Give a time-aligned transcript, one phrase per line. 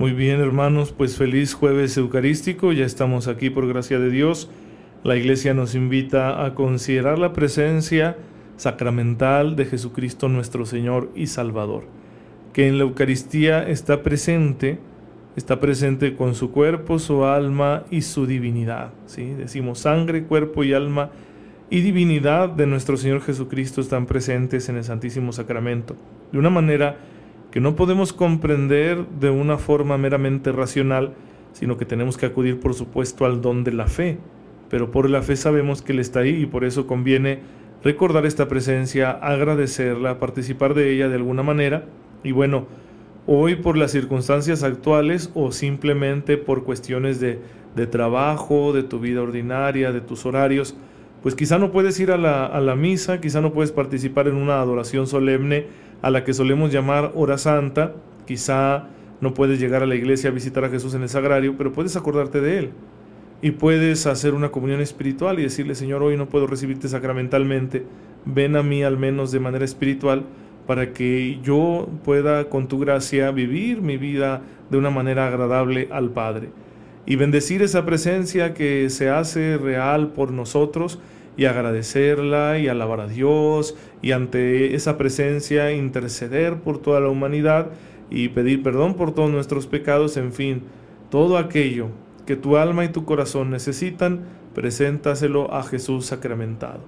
[0.00, 4.48] Muy bien, hermanos, pues feliz jueves eucarístico, ya estamos aquí por gracia de Dios.
[5.04, 8.16] La iglesia nos invita a considerar la presencia
[8.56, 11.84] sacramental de Jesucristo nuestro Señor y Salvador,
[12.54, 14.78] que en la Eucaristía está presente,
[15.36, 18.94] está presente con su cuerpo, su alma y su divinidad.
[19.04, 19.34] ¿sí?
[19.34, 21.10] Decimos sangre, cuerpo y alma
[21.68, 25.94] y divinidad de nuestro Señor Jesucristo están presentes en el Santísimo Sacramento,
[26.32, 26.96] de una manera
[27.50, 31.14] que no podemos comprender de una forma meramente racional,
[31.52, 34.18] sino que tenemos que acudir, por supuesto, al don de la fe.
[34.68, 37.40] Pero por la fe sabemos que Él está ahí y por eso conviene
[37.82, 41.86] recordar esta presencia, agradecerla, participar de ella de alguna manera.
[42.22, 42.66] Y bueno,
[43.26, 47.40] hoy por las circunstancias actuales o simplemente por cuestiones de,
[47.74, 50.76] de trabajo, de tu vida ordinaria, de tus horarios,
[51.22, 54.36] pues quizá no puedes ir a la, a la misa, quizá no puedes participar en
[54.36, 55.66] una adoración solemne,
[56.02, 57.94] a la que solemos llamar hora santa.
[58.26, 58.88] Quizá
[59.20, 61.96] no puedes llegar a la iglesia a visitar a Jesús en el sagrario, pero puedes
[61.96, 62.70] acordarte de Él.
[63.42, 67.86] Y puedes hacer una comunión espiritual y decirle, Señor, hoy no puedo recibirte sacramentalmente,
[68.24, 70.24] ven a mí al menos de manera espiritual
[70.66, 76.10] para que yo pueda con tu gracia vivir mi vida de una manera agradable al
[76.10, 76.50] Padre.
[77.06, 81.00] Y bendecir esa presencia que se hace real por nosotros
[81.36, 87.68] y agradecerla y alabar a Dios y ante esa presencia interceder por toda la humanidad
[88.10, 90.62] y pedir perdón por todos nuestros pecados, en fin,
[91.10, 91.88] todo aquello
[92.26, 94.20] que tu alma y tu corazón necesitan,
[94.54, 96.80] preséntaselo a Jesús sacramentado.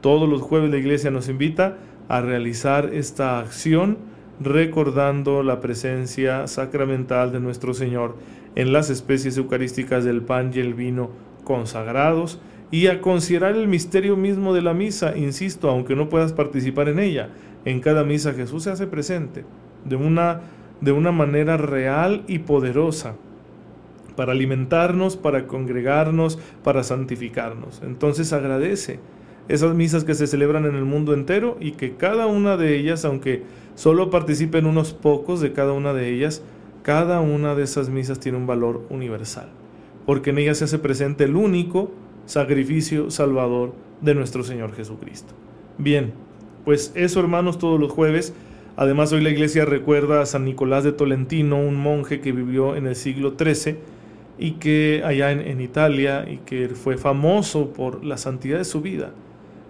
[0.00, 1.76] Todos los jueves la iglesia nos invita
[2.08, 3.98] a realizar esta acción
[4.40, 8.16] recordando la presencia sacramental de nuestro Señor
[8.54, 11.10] en las especies eucarísticas del pan y el vino
[11.44, 12.40] consagrados
[12.70, 16.98] y a considerar el misterio mismo de la misa, insisto, aunque no puedas participar en
[16.98, 17.30] ella.
[17.64, 19.44] En cada misa Jesús se hace presente
[19.84, 20.40] de una,
[20.80, 23.14] de una manera real y poderosa
[24.16, 27.82] para alimentarnos, para congregarnos, para santificarnos.
[27.84, 28.98] Entonces agradece
[29.48, 33.04] esas misas que se celebran en el mundo entero y que cada una de ellas,
[33.04, 33.42] aunque
[33.74, 36.42] solo participen unos pocos de cada una de ellas,
[36.82, 39.48] cada una de esas misas tiene un valor universal,
[40.04, 41.90] porque en ellas se hace presente el único,
[42.26, 45.34] sacrificio salvador de nuestro Señor Jesucristo.
[45.78, 46.12] Bien,
[46.64, 48.34] pues eso hermanos todos los jueves.
[48.76, 52.86] Además hoy la iglesia recuerda a San Nicolás de Tolentino, un monje que vivió en
[52.86, 53.76] el siglo XIII
[54.38, 59.12] y que allá en, Italia y que fue famoso por la santidad de su vida.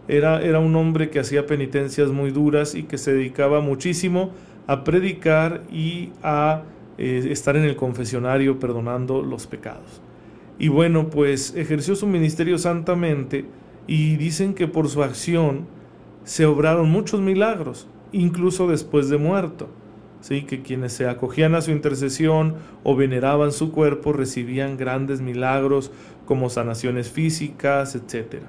[0.08, 4.32] Era, era un hombre que hacía penitencias muy duras y que se dedicaba muchísimo
[4.66, 6.62] a predicar y a
[6.98, 10.00] eh, estar en el confesionario perdonando los pecados.
[10.58, 13.44] Y bueno, pues ejerció su ministerio santamente
[13.86, 15.66] y dicen que por su acción
[16.24, 19.68] se obraron muchos milagros, incluso después de muerto.
[20.20, 25.92] Sí, que quienes se acogían a su intercesión o veneraban su cuerpo recibían grandes milagros
[26.24, 28.42] como sanaciones físicas, etc.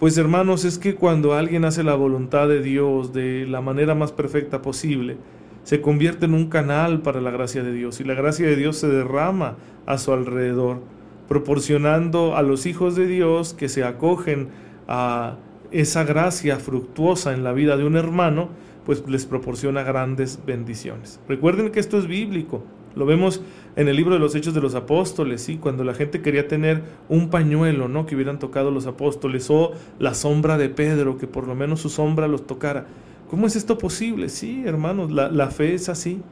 [0.00, 4.10] Pues hermanos, es que cuando alguien hace la voluntad de Dios de la manera más
[4.10, 5.16] perfecta posible,
[5.62, 8.76] se convierte en un canal para la gracia de Dios y la gracia de Dios
[8.76, 10.80] se derrama a su alrededor
[11.28, 14.48] proporcionando a los hijos de Dios que se acogen
[14.88, 15.36] a
[15.70, 18.48] esa gracia fructuosa en la vida de un hermano,
[18.84, 21.20] pues les proporciona grandes bendiciones.
[21.28, 22.62] Recuerden que esto es bíblico.
[22.94, 23.42] Lo vemos
[23.74, 25.58] en el libro de los Hechos de los Apóstoles, ¿sí?
[25.58, 28.06] cuando la gente quería tener un pañuelo ¿no?
[28.06, 31.90] que hubieran tocado los apóstoles o la sombra de Pedro, que por lo menos su
[31.90, 32.86] sombra los tocara.
[33.28, 34.28] ¿Cómo es esto posible?
[34.28, 36.22] Sí, hermanos, la, la fe es así.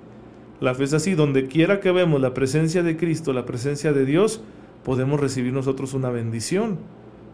[0.61, 1.15] La fe es así.
[1.15, 4.41] Donde quiera que vemos la presencia de Cristo, la presencia de Dios,
[4.85, 6.79] podemos recibir nosotros una bendición,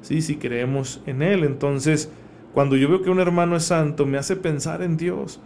[0.03, 0.23] ¿sí?
[0.23, 1.45] si creemos en Él.
[1.45, 2.11] Entonces,
[2.55, 5.41] cuando yo veo que un hermano es santo, me hace pensar en Dios.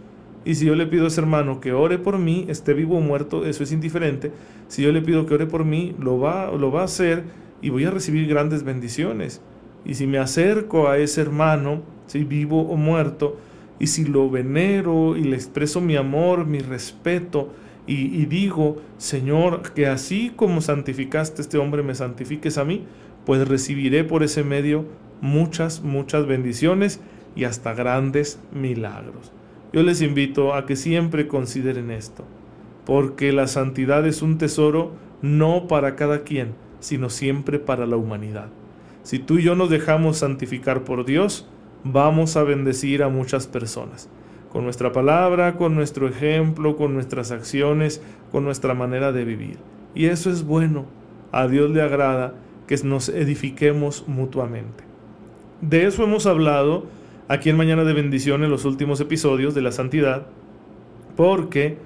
[0.45, 3.01] Y si yo le pido a ese hermano que ore por mí, esté vivo o
[3.01, 4.31] muerto, eso es indiferente.
[4.67, 7.23] Si yo le pido que ore por mí, lo va, lo va a hacer
[7.61, 9.41] y voy a recibir grandes bendiciones.
[9.85, 13.37] Y si me acerco a ese hermano, si vivo o muerto,
[13.79, 17.49] y si lo venero y le expreso mi amor, mi respeto,
[17.87, 22.83] y, digo, Señor, que así como santificaste a este hombre, me santifiques a mí,
[23.25, 24.85] pues recibiré por ese medio
[25.21, 26.99] muchas, muchas bendiciones
[27.35, 29.31] y hasta grandes milagros.
[29.71, 32.25] Yo les invito a que siempre consideren esto,
[32.85, 38.49] porque la santidad es un tesoro no para cada quien, sino siempre para la humanidad.
[39.03, 41.47] Si tú y yo nos dejamos santificar por Dios,
[41.83, 44.09] vamos a bendecir a muchas personas.
[44.55, 49.57] Con nuestra palabra, con nuestro ejemplo, con nuestras acciones, con nuestra manera de vivir.
[49.93, 50.85] Y eso es bueno.
[51.33, 52.35] A Dios le agrada
[52.65, 54.85] que nos edifiquemos mutuamente.
[55.59, 56.85] De eso hemos hablado
[57.27, 60.25] aquí en Mañana de Bendición en los últimos episodios de la santidad,
[61.17, 61.77] porque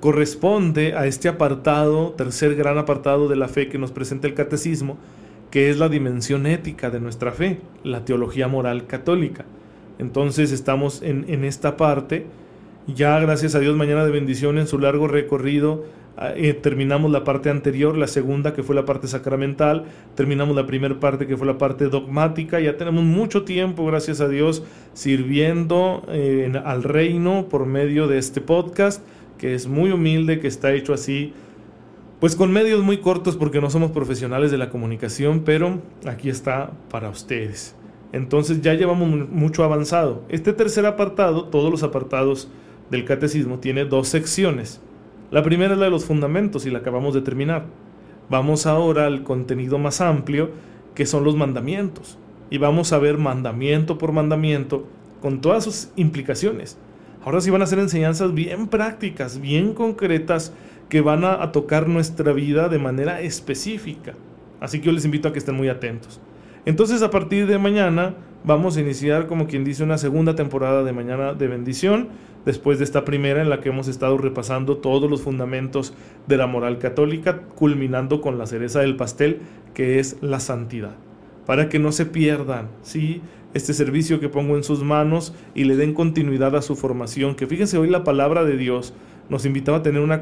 [0.00, 4.98] corresponde a este apartado, tercer gran apartado de la fe que nos presenta el catecismo,
[5.50, 9.46] que es la dimensión ética de nuestra fe, la teología moral católica.
[9.98, 12.26] Entonces estamos en, esta parte,
[12.86, 15.84] ya gracias a Dios mañana de bendición en su largo recorrido,
[16.16, 19.84] ah, eh, terminamos la parte anterior, la segunda que fue la parte sacramental,
[20.14, 24.28] terminamos la primera parte que fue la parte dogmática, ya tenemos mucho tiempo, gracias a
[24.28, 29.02] Dios, sirviendo eh, al reino por medio de este podcast,
[29.38, 31.32] que es muy humilde, que está hecho así
[32.22, 36.70] pues con medios muy cortos porque no somos profesionales de la comunicación, pero aquí está
[36.88, 37.74] para ustedes.
[38.12, 40.22] Entonces ya llevamos mucho avanzado.
[40.28, 42.48] Este tercer apartado, todos los apartados
[42.90, 44.80] del catecismo, tiene dos secciones.
[45.30, 47.64] La primera es la de los fundamentos y la acabamos de terminar.
[48.28, 50.50] Vamos ahora al contenido más amplio,
[50.94, 52.18] que son los mandamientos.
[52.50, 54.86] Y vamos a ver mandamiento por mandamiento
[55.22, 56.76] con todas sus implicaciones.
[57.24, 60.52] Ahora sí van a ser enseñanzas bien prácticas, bien concretas,
[60.88, 64.12] que van a, tocar nuestra vida de manera específica.
[64.60, 66.20] Así que yo les invito a que estén muy atentos.
[66.64, 68.14] Entonces a partir de mañana
[68.44, 72.08] vamos a iniciar como quien dice una segunda temporada de Mañana de Bendición,
[72.44, 75.92] después de esta primera en la que hemos estado repasando todos los fundamentos
[76.26, 79.40] de la moral católica, culminando con la cereza del pastel
[79.74, 80.94] que es la santidad.
[81.46, 83.22] Para que no se pierdan, ¿sí?
[83.54, 87.46] este servicio que pongo en sus manos y le den continuidad a su formación, que
[87.46, 88.94] fíjense hoy la palabra de Dios
[89.28, 90.20] nos invitaba a tener una,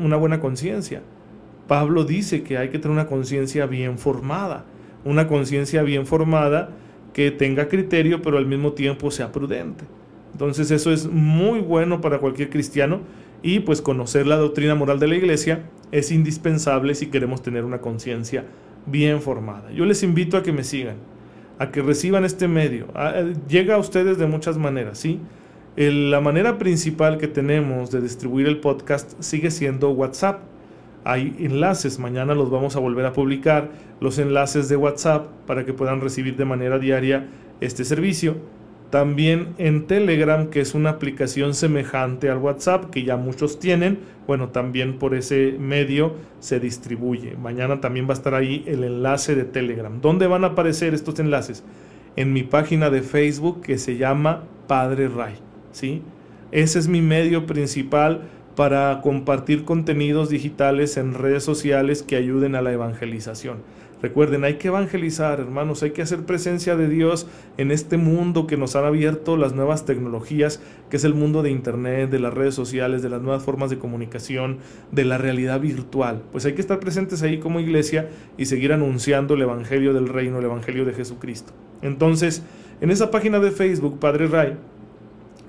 [0.00, 1.02] una buena conciencia.
[1.68, 4.64] Pablo dice que hay que tener una conciencia bien formada,
[5.04, 6.70] una conciencia bien formada
[7.12, 9.84] que tenga criterio pero al mismo tiempo sea prudente.
[10.32, 13.00] Entonces eso es muy bueno para cualquier cristiano
[13.42, 17.80] y pues conocer la doctrina moral de la iglesia es indispensable si queremos tener una
[17.80, 18.44] conciencia
[18.86, 19.70] bien formada.
[19.72, 20.96] Yo les invito a que me sigan,
[21.58, 22.86] a que reciban este medio.
[23.48, 25.20] Llega a ustedes de muchas maneras, ¿sí?
[25.76, 30.42] la manera principal que tenemos de distribuir el podcast sigue siendo WhatsApp.
[31.04, 33.70] Hay enlaces, mañana los vamos a volver a publicar,
[34.00, 37.28] los enlaces de WhatsApp para que puedan recibir de manera diaria
[37.60, 38.36] este servicio.
[38.90, 44.50] También en Telegram, que es una aplicación semejante al WhatsApp, que ya muchos tienen, bueno,
[44.50, 47.36] también por ese medio se distribuye.
[47.36, 50.00] Mañana también va a estar ahí el enlace de Telegram.
[50.00, 51.64] ¿Dónde van a aparecer estos enlaces?
[52.16, 55.36] En mi página de Facebook que se llama Padre Ray.
[55.72, 56.02] ¿sí?
[56.52, 62.62] Ese es mi medio principal para compartir contenidos digitales en redes sociales que ayuden a
[62.62, 63.58] la evangelización.
[64.02, 68.56] Recuerden, hay que evangelizar, hermanos, hay que hacer presencia de Dios en este mundo que
[68.56, 70.60] nos han abierto las nuevas tecnologías,
[70.90, 73.78] que es el mundo de Internet, de las redes sociales, de las nuevas formas de
[73.78, 74.58] comunicación,
[74.90, 76.20] de la realidad virtual.
[76.32, 80.40] Pues hay que estar presentes ahí como iglesia y seguir anunciando el Evangelio del Reino,
[80.40, 81.52] el Evangelio de Jesucristo.
[81.80, 82.42] Entonces,
[82.80, 84.56] en esa página de Facebook, Padre Ray,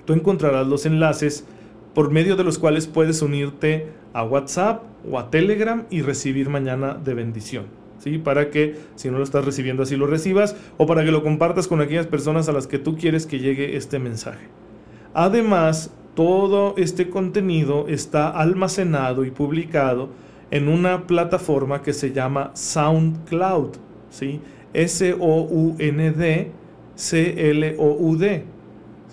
[0.04, 1.44] tú encontrarás los enlaces
[1.94, 6.94] por medio de los cuales puedes unirte a WhatsApp o a Telegram y recibir mañana
[6.94, 7.66] de bendición.
[7.98, 8.18] ¿sí?
[8.18, 11.68] Para que si no lo estás recibiendo así lo recibas o para que lo compartas
[11.68, 14.46] con aquellas personas a las que tú quieres que llegue este mensaje.
[15.14, 20.10] Además, todo este contenido está almacenado y publicado
[20.50, 23.70] en una plataforma que se llama SoundCloud,
[24.10, 24.40] ¿sí?
[24.72, 26.52] S-O-U-N-D
[26.94, 28.44] C-L-O-U-D.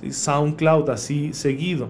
[0.10, 1.90] SoundCloud, así seguido.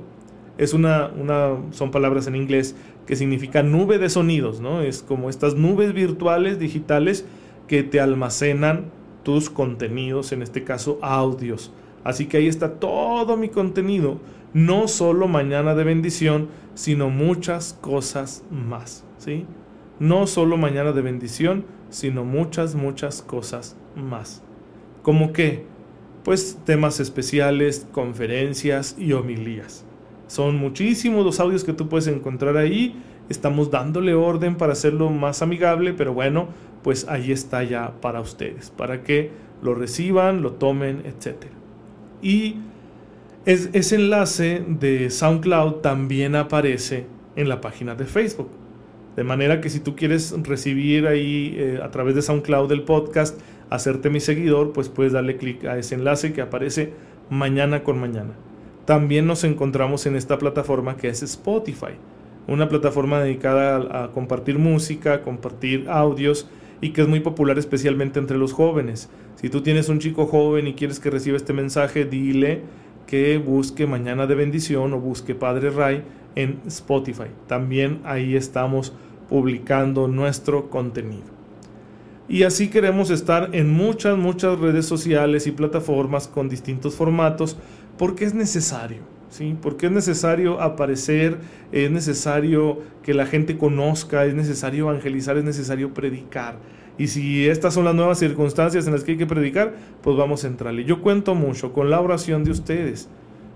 [0.62, 2.76] Es una, una, son palabras en inglés
[3.06, 4.82] que significa nube de sonidos, ¿no?
[4.82, 7.26] Es como estas nubes virtuales, digitales,
[7.68, 8.92] que te almacenan
[9.24, 11.74] tus contenidos, en este caso audios.
[12.04, 14.20] Así que ahí está todo mi contenido,
[14.54, 19.46] no solo mañana de bendición, sino muchas cosas más, ¿sí?
[20.00, 24.42] No solo mañana de bendición, sino muchas, muchas cosas más.
[25.04, 25.66] ¿Cómo qué?
[26.24, 29.86] pues temas especiales, conferencias y homilías.
[30.32, 32.96] Son muchísimos los audios que tú puedes encontrar ahí.
[33.28, 36.48] Estamos dándole orden para hacerlo más amigable, pero bueno,
[36.84, 39.30] pues ahí está ya para ustedes, para que
[39.62, 41.48] lo reciban, lo tomen, etc.
[42.22, 42.56] Y
[43.46, 48.52] ese enlace de SoundCloud también aparece en la página de Facebook.
[49.18, 53.38] De manera que si tú quieres recibir ahí eh, a través de SoundCloud el podcast,
[53.70, 56.94] hacerte mi seguidor, pues puedes darle clic a ese enlace que aparece
[57.30, 58.32] mañana con mañana.
[58.86, 61.94] También nos encontramos en esta plataforma que es Spotify,
[62.48, 66.48] una plataforma dedicada a, compartir música, compartir audios
[66.82, 69.10] y que es muy popular especialmente entre los jóvenes.
[69.36, 72.62] Si tú tienes un chico joven y quieres que reciba este mensaje, dile
[73.06, 76.04] que busque Mañana de Bendición o busque Padre Ray
[76.36, 77.28] en Spotify.
[77.48, 78.94] También ahí estamos
[79.30, 81.42] publicando nuestro contenido.
[82.28, 87.58] Y así queremos estar en muchas, muchas redes sociales y plataformas con distintos formatos
[88.02, 89.04] porque es necesario.
[89.30, 89.56] ¿Sí?
[89.62, 91.38] Porque es necesario aparecer,
[91.72, 96.58] es necesario que la gente conozca, es necesario evangelizar, es necesario predicar.
[96.98, 100.44] Y si estas son las nuevas circunstancias en las que hay que predicar, pues vamos
[100.44, 100.84] a entrarle.
[100.84, 103.08] Yo cuento mucho con la oración de ustedes.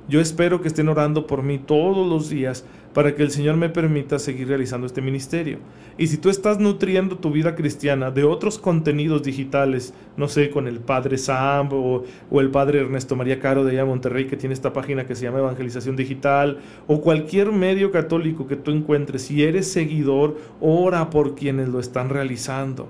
[0.08, 3.68] Yo espero que estén orando por mí todos los días para que el Señor me
[3.68, 5.58] permita seguir realizando este ministerio.
[5.98, 10.66] Y si tú estás nutriendo tu vida cristiana de otros contenidos digitales, no sé, con
[10.66, 12.06] el Padre Sam o,
[12.40, 15.40] el Padre Ernesto María Caro de allá Monterrey que tiene esta página que se llama
[15.40, 21.68] Evangelización Digital, o cualquier medio católico que tú encuentres, si eres seguidor, ora por quienes
[21.68, 22.88] lo están realizando,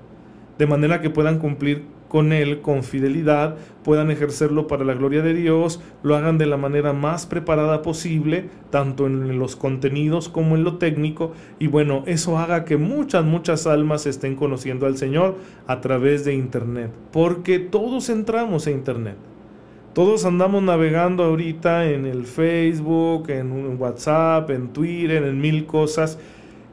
[0.56, 5.34] de manera que puedan cumplir con Él con fidelidad, puedan ejercerlo para la gloria de
[5.34, 10.64] Dios, lo hagan de la manera más preparada posible, tanto en los contenidos como en
[10.64, 15.36] lo técnico, y bueno, eso haga que muchas, muchas almas estén conociendo al Señor
[15.66, 19.16] a través de Internet, porque todos entramos a Internet.
[19.92, 26.18] Todos andamos navegando ahorita en el Facebook, en WhatsApp, en Twitter, en mil cosas,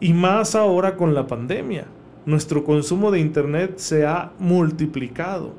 [0.02, 1.86] y más ahora con la pandemia
[2.25, 5.53] nuestro consumo de Internet se ha multiplicado.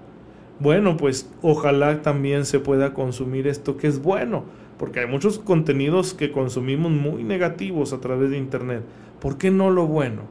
[0.61, 4.45] Bueno, pues ojalá también se pueda consumir esto que es bueno,
[4.79, 8.83] porque hay muchos contenidos que consumimos muy negativos a través de Internet.
[9.21, 10.23] ¿Por qué no lo bueno?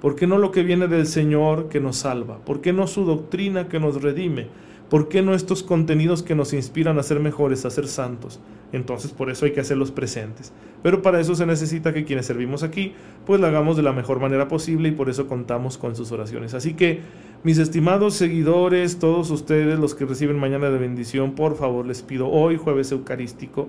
[0.00, 2.38] ¿Por qué no lo que viene del Señor que nos salva?
[2.38, 4.48] ¿Por qué no su doctrina que nos redime?
[4.88, 8.38] ¿Por qué no estos contenidos que nos inspiran a ser mejores, a ser santos?
[8.72, 10.52] Entonces por eso hay que hacerlos presentes.
[10.84, 12.92] Pero para eso se necesita que quienes servimos aquí,
[13.24, 16.54] pues lo hagamos de la mejor manera posible y por eso contamos con sus oraciones.
[16.54, 17.00] Así que,
[17.42, 22.28] mis estimados seguidores, todos ustedes, los que reciben mañana de bendición, por favor les pido
[22.28, 23.68] hoy, jueves eucarístico,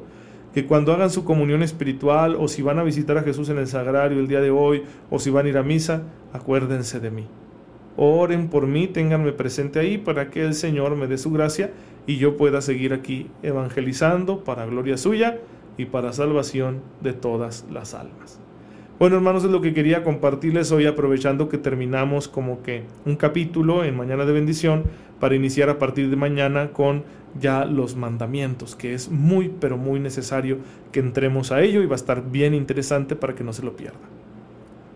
[0.53, 3.67] que cuando hagan su comunión espiritual o si van a visitar a Jesús en el
[3.67, 7.27] sagrario el día de hoy o si van a ir a misa, acuérdense de mí
[7.97, 11.71] oren por mí, ténganme presente ahí para que el Señor me dé su gracia
[12.05, 15.39] y yo pueda seguir aquí evangelizando para gloria suya
[15.77, 18.39] y para salvación de todas las almas.
[18.99, 23.83] Bueno, hermanos, es lo que quería compartirles hoy, aprovechando que terminamos como que un capítulo
[23.83, 24.85] en Mañana de Bendición
[25.19, 27.03] para iniciar a partir de mañana con
[27.39, 30.57] ya los mandamientos, que es muy, pero muy necesario
[30.91, 33.75] que entremos a ello y va a estar bien interesante para que no se lo
[33.75, 34.01] pierdan.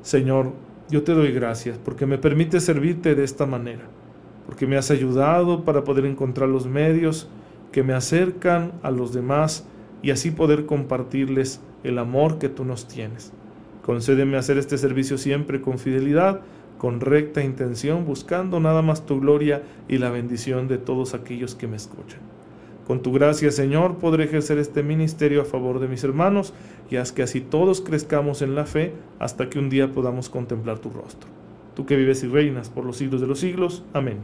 [0.01, 0.51] Señor,
[0.91, 3.83] yo te doy gracias porque me permite servirte de esta manera,
[4.45, 7.29] porque me has ayudado para poder encontrar los medios
[7.71, 9.65] que me acercan a los demás
[10.03, 13.31] y así poder compartirles el amor que tú nos tienes.
[13.83, 16.41] Concédeme hacer este servicio siempre con fidelidad,
[16.77, 21.67] con recta intención, buscando nada más tu gloria y la bendición de todos aquellos que
[21.67, 22.19] me escuchan.
[22.91, 26.53] Con tu gracia, Señor, podré ejercer este ministerio a favor de mis hermanos
[26.89, 30.79] y haz que así todos crezcamos en la fe hasta que un día podamos contemplar
[30.79, 31.29] tu rostro.
[31.73, 33.85] Tú que vives y reinas por los siglos de los siglos.
[33.93, 34.17] Amén.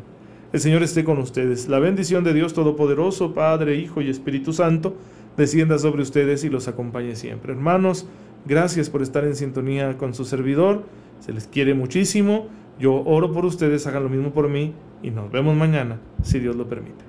[0.51, 1.69] El Señor esté con ustedes.
[1.69, 4.97] La bendición de Dios Todopoderoso, Padre, Hijo y Espíritu Santo,
[5.37, 7.53] descienda sobre ustedes y los acompañe siempre.
[7.53, 8.05] Hermanos,
[8.45, 10.83] gracias por estar en sintonía con su servidor.
[11.21, 12.47] Se les quiere muchísimo.
[12.77, 16.57] Yo oro por ustedes, hagan lo mismo por mí y nos vemos mañana, si Dios
[16.57, 17.06] lo permite.